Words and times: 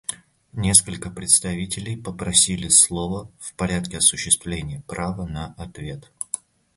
Несколько 0.53 1.11
представителей 1.11 1.95
попросили 1.95 2.69
слова 2.69 3.29
в 3.37 3.53
порядке 3.53 3.97
осуществления 3.97 4.81
права 4.87 5.27
на 5.27 5.53
ответ. 5.59 6.11